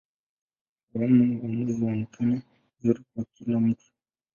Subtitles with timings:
[0.93, 2.41] Awamu za mwezi huonekana
[2.81, 3.85] vizuri kwa kila mtu.